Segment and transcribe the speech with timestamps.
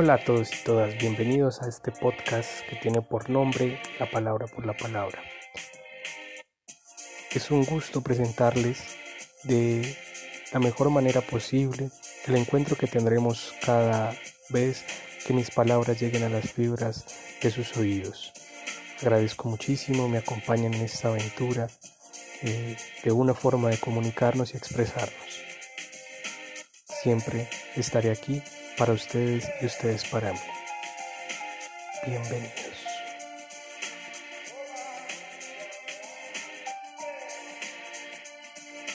[0.00, 4.46] Hola a todos y todas, bienvenidos a este podcast que tiene por nombre La Palabra
[4.46, 5.20] por la Palabra.
[7.32, 8.96] Es un gusto presentarles
[9.42, 9.96] de
[10.52, 11.90] la mejor manera posible
[12.28, 14.14] el encuentro que tendremos cada
[14.50, 14.84] vez
[15.26, 17.04] que mis palabras lleguen a las fibras
[17.42, 18.32] de sus oídos.
[19.02, 21.66] Agradezco muchísimo, me acompañan en esta aventura
[22.42, 25.57] eh, de una forma de comunicarnos y expresarnos.
[27.02, 28.42] Siempre estaré aquí
[28.76, 30.38] para ustedes y ustedes para mí.
[32.04, 32.87] Bienvenidos.